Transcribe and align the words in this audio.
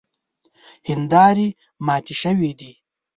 هیندارې 0.89 1.47
ماتې 1.85 2.13
شوې 2.21 2.51
دي. 2.59 2.71